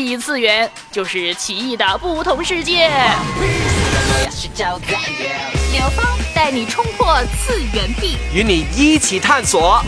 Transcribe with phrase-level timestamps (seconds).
[0.00, 2.90] 异次元，就是奇异的不同世界。
[5.72, 6.04] 刘芳
[6.34, 9.80] 带你冲破次元壁，与你一起探索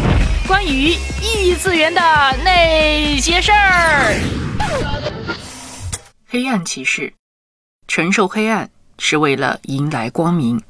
[0.47, 2.01] 关于异次元的
[2.45, 4.15] 那些事儿。
[6.29, 7.13] 黑暗骑士
[7.89, 10.63] 承受黑暗，是为了迎来光明。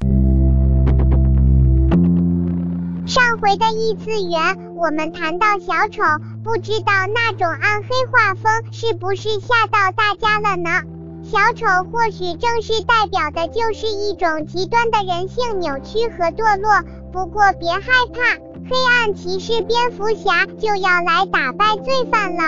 [3.06, 6.02] 上回的异次元，我们谈到小丑，
[6.44, 10.82] 不知道那种暗黑画风是不是吓到大家了呢？
[11.22, 16.82] 小丑或许正是代表的就是一种极端的人性扭曲和堕落。
[17.12, 17.80] 不过别害
[18.12, 18.20] 怕，
[18.68, 22.42] 黑暗骑士蝙蝠侠就要来打败罪犯了。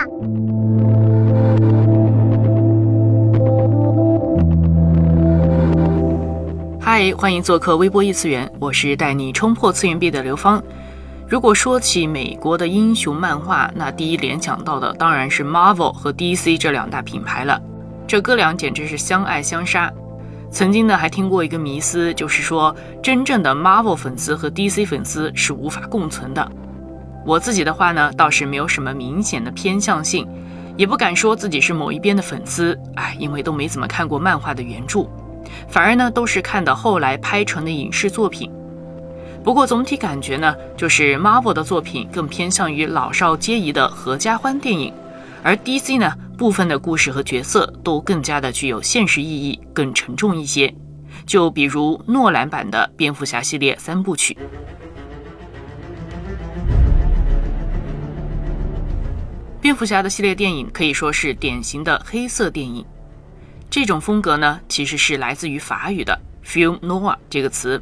[6.81, 10.61] 嗨，欢迎做客微波异次元，我是带你冲破次元壁的刘芳。
[11.27, 17.59] 如果说起美国的英雄漫画，那第一联想到的当然是 Marvel 和 DC 这两大品牌了。
[18.05, 19.91] 这哥俩简直是相爱相杀。
[20.51, 26.47] 曾经呢，还听过一个迷思，就是说真正的 Marvel 粉丝和 DC 粉丝是无法共存的。
[27.25, 30.27] 我自己的话呢，倒是没有什么明显的偏向性，
[30.77, 35.07] 也不敢说自己是某一边的粉丝，哎，因为都没怎么看过漫画的原著。
[35.67, 38.51] 反而呢，都是看的后来拍成的影视作品。
[39.45, 44.91] 不过总体感觉呢，就是 Marvel 的作品更偏向于老少皆宜的合家欢电影，
[45.43, 50.73] 而 DC 呢，部分的故事和角色都更加的具有现实意义，更沉重一些。
[51.27, 54.35] 就比如诺兰版的蝙蝠侠系列三部曲。
[59.61, 62.83] 蝙蝠侠的系列电影可以说是典型的黑色电影。
[63.69, 67.79] 这种风格呢，其实是来自于法语的 “film noir” 这个词，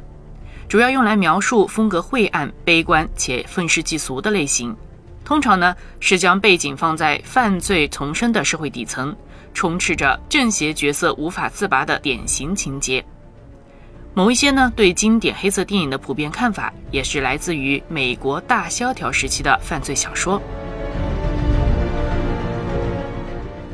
[0.68, 4.74] 主要用来描述风格晦暗、悲观且愤世嫉俗的类型。
[5.24, 9.14] 通常呢，是将背景放在犯罪丛生的社会底层，
[9.54, 13.04] 充斥着正邪角色无法自拔的典型情节。
[14.12, 20.40] 某一些呢，对经典黑色电影的普遍看法，也是来自于美国大萧条时期的犯罪小说。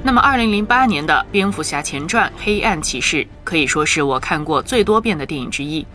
[0.02, 5.86] 那么，二零零八年的《蝙蝠侠前传：黑暗骑士》可以说是我看过最多遍的电影之一。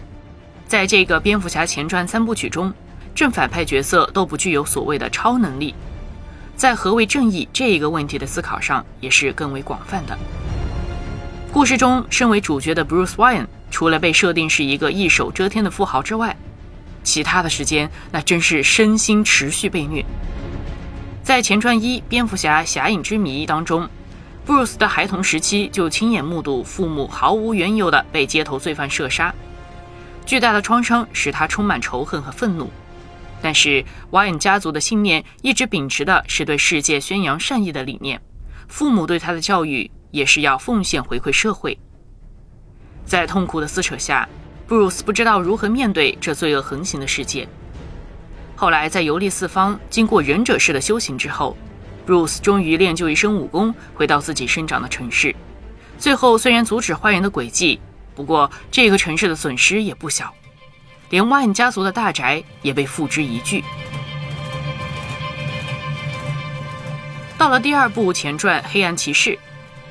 [0.68, 2.74] 在这个《蝙蝠侠前传》三部曲中，
[3.14, 5.76] 正反派角色都不具有所谓的超能力，
[6.56, 10.18] 在何为正义这一个问题的思考上也是更为广泛的。
[11.54, 16.36] 故事中，身为主角的 Bruce Wayne 除了被设定是一个一手遮天的富豪之外，
[17.04, 20.04] 其他的时间那真是身心持续被虐。
[21.24, 23.88] 在前传一《蝙蝠侠：侠影之谜》当中，
[24.46, 29.34] 布鲁斯的孩童时期就亲眼目睹父母毫无缘由的被街头罪犯射杀，
[30.26, 32.70] 巨大的创伤使他充满仇恨和愤怒。
[33.42, 38.20] 但是，瓦恩家族的信念一直秉持的是对世界宣扬善意的理念，
[38.68, 41.78] 父母对他的教育也是要奉献回馈社会。
[43.06, 44.28] 在痛苦的撕扯下，
[44.66, 47.48] 布鲁斯不知道如何面对这罪恶横行的世界。
[48.56, 51.56] 后来，在游历四方，经过忍者式的修行之后
[52.08, 55.36] ，Bruce 终于练就一身武功，回到自己生长的城市。
[56.00, 57.80] 最后，虽然阻止坏人的诡计，
[58.16, 60.34] 不过这个城市的损失也不小，
[61.10, 63.64] 连万家族的大宅也被付之一炬。
[67.38, 69.32] 到了第二部前传《黑暗骑士》，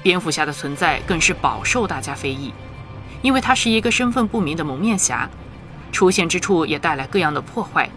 [0.03, 2.53] 蝙蝠侠的存在更是饱受大家非议，
[3.21, 5.29] 因为他是一个身份不明的蒙面侠，
[5.93, 7.89] 出现之处也带来各样的破坏。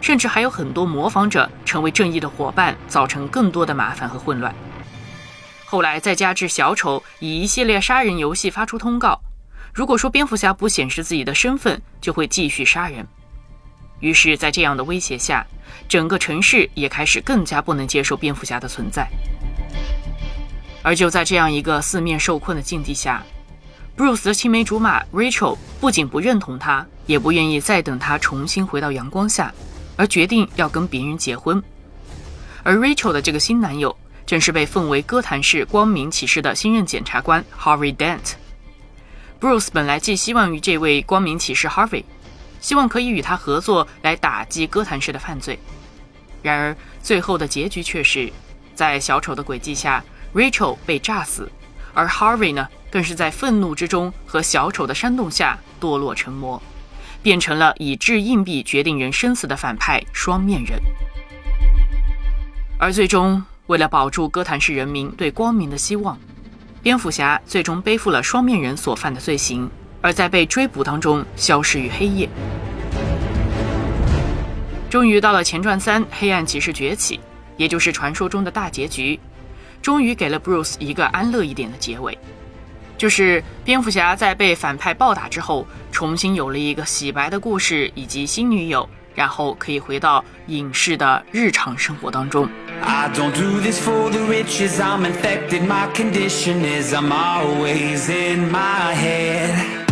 [0.00, 4.52] 甚至还有很多模仿者成为正义的伙伴，造成更多的麻烦和混乱。
[5.64, 9.20] 后来再加之小丑以一系列杀人游戏发出通告，
[9.72, 13.06] 如果说蝙蝠侠不显示自己的身份，就会继续杀人。
[14.00, 15.46] 于是，在这样的威胁下，
[15.88, 19.08] 整个城市也开始更加不能接受蝙蝠侠的存在。
[20.82, 23.24] 而就在这样一个四面受困的境地下
[23.96, 29.52] ，Bruce 的青梅竹马 Rachel 不仅不认同他，也不愿意再等他重新回到阳光下。
[29.94, 31.62] 而决定要跟别人结婚，
[32.62, 33.94] 而 Rachel 的这个新男友
[34.26, 38.32] 正是被奉为哥谭市光明骑士的新任检察官 Harvey Dent。
[39.42, 42.04] Bruce 本来寄希望于这位光明骑士 Harvey，
[42.60, 45.58] 希望可以与他合作来打击哥谭市的犯罪。
[46.42, 48.32] 然而最后的结局却是，
[48.72, 51.50] 在小丑的诡计下，Rachel 被炸死，
[51.92, 56.62] 而 Harvey 呢，更是在愤怒之中和小丑的煽动下堕落成魔。
[57.20, 60.80] 变成了以掷硬币决定人生死的反派双面人，
[62.78, 66.16] 而最终为了保住哥谭市人民对光明的希望，
[66.82, 69.70] 蝙蝠侠最终背负了双面人所犯的罪行，
[70.00, 72.28] 而在被追捕当中消失于黑夜。
[74.90, 77.18] 终于到了前传三《黑暗骑士崛起》，
[77.56, 79.18] 也就是传说中的大结局
[79.80, 82.18] 终于给了 Bruce 一个安乐一点的结尾，
[82.98, 92.47] 就是蝙蝠侠在被反派暴打之后，重新有了一个洗白的故事以及新女友，然后可以回到影视的日常生活当中。
[92.83, 95.63] I don't do this for the riches, I'm infected.
[95.63, 99.87] My condition is I'm always in my head.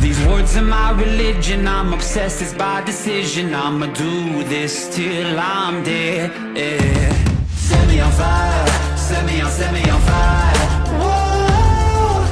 [0.00, 3.54] These words are my religion, I'm obsessed, it's by decision.
[3.54, 6.32] I'ma do this till I'm dead.
[6.56, 7.12] Yeah.
[7.54, 10.66] Set me on fire, set me on, set me on fire.
[10.98, 12.24] Whoa,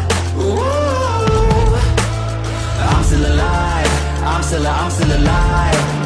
[0.43, 1.79] whoa.
[2.91, 3.91] I'm still alive,
[4.25, 6.00] I'm still, I'm still alive.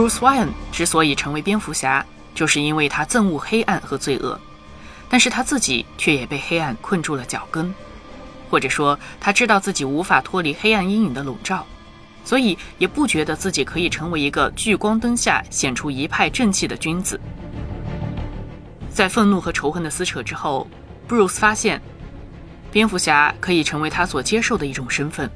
[0.00, 2.02] Bruce Wayne 之所以成为蝙蝠侠，
[2.34, 4.40] 就是因为他憎恶黑暗和罪恶，
[5.10, 7.74] 但是他自己却也被黑暗困住了脚跟，
[8.48, 11.66] 或者说他知道自己无法脱离黑暗阴影的笼罩，
[12.24, 17.20] 所以也不觉得自己可以成为一个聚光灯下显出一派正气的君子。
[18.88, 20.66] 在愤怒和仇恨的撕扯之后
[21.06, 21.78] ，Bruce 发现，
[22.72, 25.30] 蝙蝠侠可以成为他所接受的一种身份，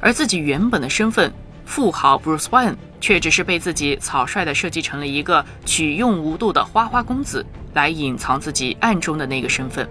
[0.00, 1.30] 而自己原本的身份
[1.68, 7.44] 富豪 Bruce Wayne 却只是被自己草率地设计成了一个取用无度的花花公子，
[7.74, 9.86] 来隐藏自己暗中的那个身份。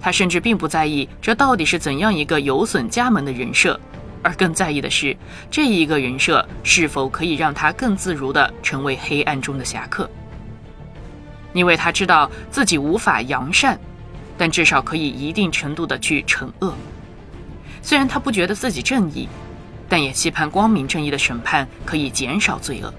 [0.00, 3.78] 他甚至并不在意这到底是怎样一个有损家门的人设，
[4.20, 5.16] 而更在意的是
[5.48, 10.10] 这一个人设是否可以让他更自如地成为黑暗中的侠客。
[11.52, 13.78] 因为他知道自己无法扬善，
[14.36, 16.74] 但至少可以一定程度地去惩恶。
[17.80, 19.28] 虽然他不觉得自己正义，
[19.88, 22.92] 但也期盼光明正义的审判可以减少罪恶。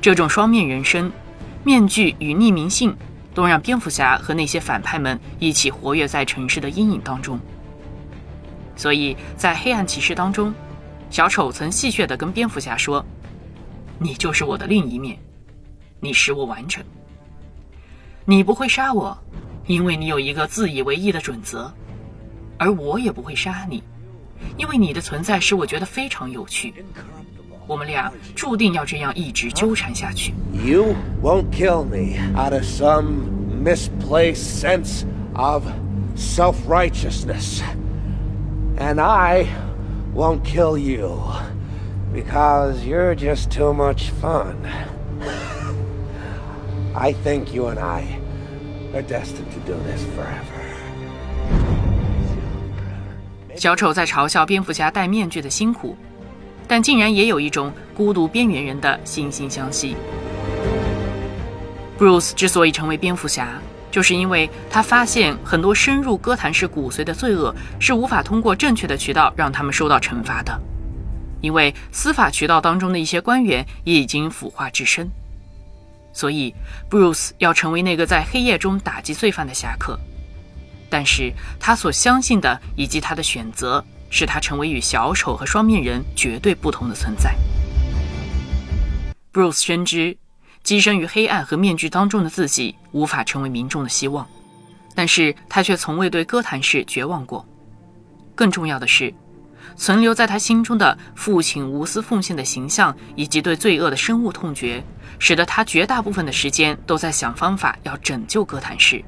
[0.00, 1.10] 这种双面人生、
[1.64, 2.94] 面具与匿名性，
[3.32, 7.40] 都让蝙蝠侠和那些反派们一起活跃在城市的阴影当中。
[8.76, 10.52] 所以在黑暗骑士当中，
[11.08, 13.06] 小丑曾戏谑地跟蝙蝠侠说
[13.98, 15.16] ：“你就是我的另一面，
[16.00, 16.84] 你使我完整。
[18.26, 19.16] 你不会杀我，
[19.66, 21.72] 因为你有一个自以为意的准则，
[22.58, 23.82] 而我也不会杀你。”
[24.57, 26.73] 因为你的存在使我觉得非常有趣，
[27.67, 30.33] 我们俩注定要这样一直纠缠下去。
[30.53, 33.29] You won't kill me out of some
[33.63, 35.65] misplaced sense of
[36.15, 37.61] self righteousness.
[38.77, 39.47] And I
[40.15, 41.19] won't kill you
[42.13, 44.55] because you're just too much fun.
[46.95, 48.19] I think you and I
[48.93, 50.62] are destined to do this forever.
[53.56, 55.96] 小丑在嘲笑蝙蝠侠戴面具的辛苦，
[56.66, 59.96] 但竟然也有一种孤独边缘人的惺惺相惜。
[61.98, 63.48] Bruce 之所以成为蝙蝠侠，
[63.90, 70.60] 就是因为他发现很多深入哥谭市骨髓的罪恶是无法通过正确的渠道让他们受到惩罚的，
[71.40, 75.08] 因为司法渠道当中的一些官员也已经腐化至深。
[76.12, 76.54] 所以
[76.90, 79.98] ，Bruce 要成为那个在黑夜中打击罪犯的侠客。
[80.94, 87.34] 但是他所相信的以及他的选择，使他成为与小丑和双面人绝对不同的存在。
[89.32, 90.16] Bruce 深知，
[90.64, 94.24] 跻身于黑暗和面具当中的自己无法成为民众的希望，
[94.94, 97.44] 但是他却从未对哥谭市绝望过。
[98.36, 99.12] 更重要的是，
[99.74, 104.80] 存留在他心中的父亲无私奉献的形象，以及对罪恶的深恶痛绝，
[105.18, 109.04] 使得他绝大部分的时间都在想方法要拯救哥谭市。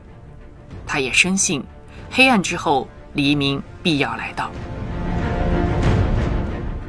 [0.84, 1.64] 他也深信，
[2.16, 4.50] 黑暗之后，黎明必要来到。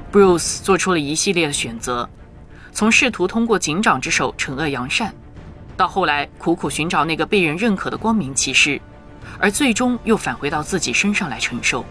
[0.09, 2.09] Bruce 做出了一系列的选择，
[2.71, 5.13] 从试图通过警长之手惩恶扬善，
[5.75, 8.79] 到后来苦苦寻找那个被人认可的光明骑士，
[9.37, 11.83] 而最终又返回到自己身上来承受。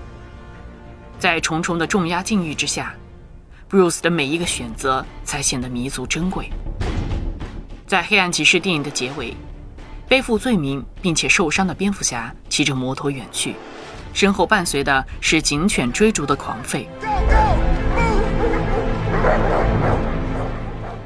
[1.18, 2.94] 在重重的重压境遇之下
[3.68, 6.48] ，Bruce 的每一个选择才显得弥足珍贵。
[7.86, 9.36] 在《黑暗骑士》电影的结尾。
[10.08, 13.56] 背负罪名并且受伤的蝙蝠侠骑着摩托远去，
[14.12, 16.86] 身后伴随的是警犬追逐的狂吠。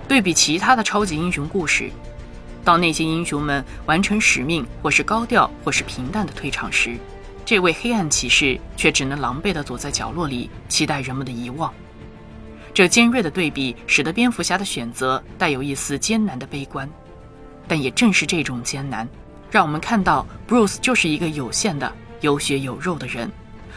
[0.06, 1.88] 对比其他的超级英雄故事，
[2.62, 6.96] 当那些英雄们完成使命或是高调或是平淡的退场时，
[7.46, 11.72] 这位黑暗骑士却只能狼狈地躲在角落里，期待人们的遗忘。
[12.74, 16.88] 这尖锐的对比使得蝙蝠侠的选择带有一丝艰难的悲观，
[17.70, 19.08] 但也正是这种艰难，
[19.48, 23.30] 让我们看到 Bruce 就是一个有限的、有血有肉的人，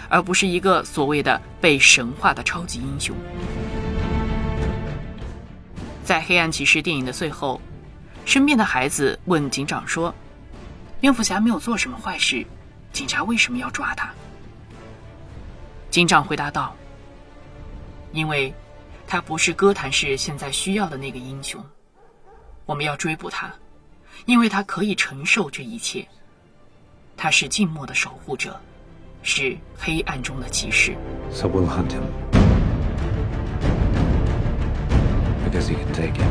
[0.09, 3.15] 而不是一个所谓的被神化的超级英雄。
[6.03, 7.61] 在《黑暗骑士》电影的最后，
[8.25, 10.11] 身边的孩子问警长说
[10.99, 12.43] ：“蝙蝠侠没有做什么坏事，
[12.91, 14.11] 警察为什么要抓他？”
[15.91, 16.75] 警长回答道
[18.11, 18.51] ：“因为。”
[19.05, 21.63] 他不是哥谭市现在需要的那个英雄，
[22.65, 23.53] 我们要追捕他，
[24.25, 26.07] 因为他可以承受这一切。
[27.15, 28.59] 他是静默的守护者，
[29.21, 30.95] 是黑暗中的骑士。
[31.31, 32.03] So we'll hunt him
[35.45, 36.25] because he can take it.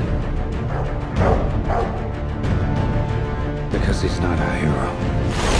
[3.70, 5.51] Because he's not a hero.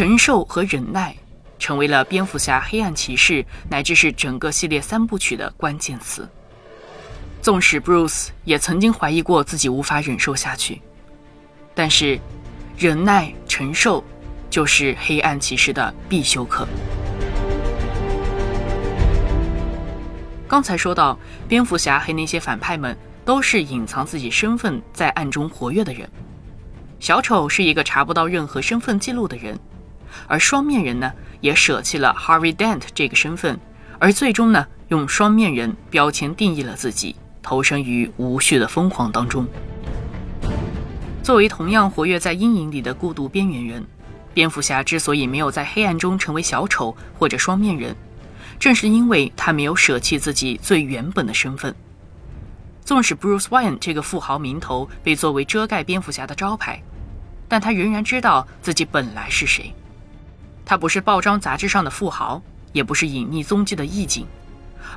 [0.00, 1.14] 承受和忍耐，
[1.58, 6.26] 成为了蝙蝠侠、黑暗骑士乃至是整个系列三部曲的关键词。
[7.42, 10.80] 纵使 Bruce 也曾经怀疑过自己无法忍受下去，
[11.74, 12.18] 但是
[12.78, 14.02] 忍耐、承受
[14.48, 16.66] 就是黑暗骑士的必修课。
[20.48, 26.10] 刚才说到，蝙蝠侠和那些反派们都是隐藏自己身份在暗中活跃的人。
[27.00, 29.58] 小丑是一个查不到任何身份记录的人，
[30.26, 33.58] 而双面人呢，也舍弃了 Harvey Dent 这个身份，
[33.98, 39.46] 而最终呢，用双面人标签定义了自己，投身于无序的疯狂当中。
[41.22, 43.86] 作为同样活跃在阴影里的孤独边缘人，
[44.32, 47.94] 蝙蝠侠之所以没有在黑暗中成为小丑或者双面人。
[48.58, 51.74] 正是因为他没有舍弃自己最原本的身份，
[52.84, 56.82] 纵使 Bruce Wayne 这个富豪名头被作为遮盖蝙蝠侠的招牌，
[57.48, 59.72] 但他仍然知道自己本来是谁。
[60.70, 62.40] 他不是报章杂志上的富豪，
[62.72, 64.24] 也不是隐匿踪迹的义警，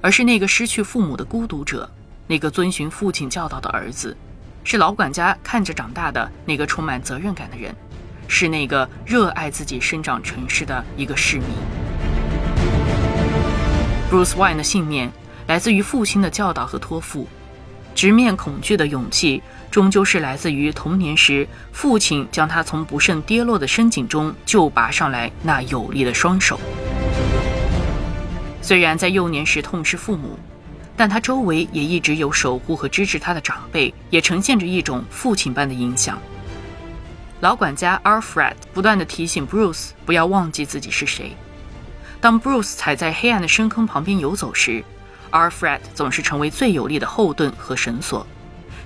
[0.02, 1.90] 而是那个失去父母的孤独者，
[2.28, 4.16] 那个遵循父亲教导的儿子，
[4.64, 7.76] 是老管家看着长大的那个充满责任感的人，
[8.28, 11.48] 是那个热爱自己生长城市的一个市民。
[14.12, 15.12] Bruce Wayne 的信念
[15.48, 17.28] 来自于父亲的教导和托付，
[17.96, 26.60] 直面恐惧的勇气终究是来自于童年时父亲将他从不慎跌落的深井中救拔上来那有力的双手。
[28.62, 30.38] 虽然在幼年时痛失父母，
[30.96, 36.18] 但他周围也一直有守护和支持他的长辈，也呈现着一种父亲般的影响。
[37.42, 41.36] 老管家 Alfred 不断地提醒 Bruce 不要忘记自己是谁。
[42.22, 44.82] 当 Bruce 踩在黑暗的深坑旁边游走时
[45.34, 48.26] ，Alfred 总是成为最有力的后盾和绳索，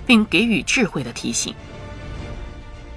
[0.07, 1.53] 并给予智慧的提醒。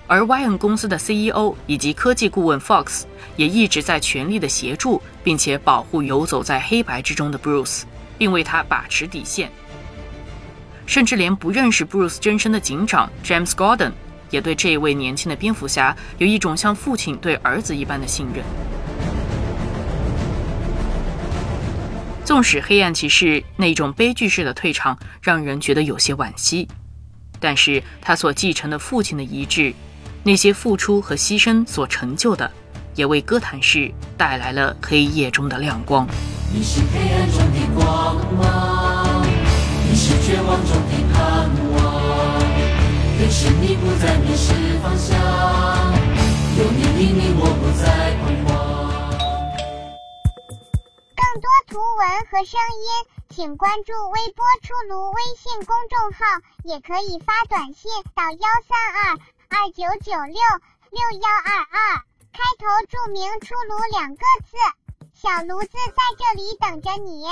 [0.06, 3.02] 而 Wayne 公司的 CEO 以及科技顾问 Fox
[3.36, 7.82] 也一直在全力的协助并且保护游走在黑白之中的 Bruce，
[8.18, 9.50] 并为他把持底线。
[10.86, 13.92] 甚至连不认识 Bruce 真身的警长 James Gordon
[14.30, 18.44] 也对这位年轻的蝙蝠侠有一种像父亲对儿子一般的信任。
[22.30, 26.68] 纵使黑暗骑士那种悲剧式的退场让人觉得有些惋惜，
[27.40, 29.74] 但是他所继承的父亲的遗志，
[30.22, 32.48] 那些付出和牺牲所成就的，
[32.94, 36.06] 也为哥谭市带来了黑夜中的亮光。
[36.54, 39.26] 你是黑暗中的光芒，
[39.90, 42.38] 你是绝望中的盼望，
[43.18, 45.18] 更是你不再迷失方向，
[51.80, 56.26] 图文和声音，请关注微波出炉微信公众号，
[56.62, 59.18] 也可以发短信到幺三二
[59.48, 60.34] 二九九六
[60.90, 64.58] 六幺二二，开头注明“出炉”两个字，
[65.14, 67.24] 小炉子在这里等着你。